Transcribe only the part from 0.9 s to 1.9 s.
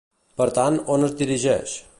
on es dirigeix?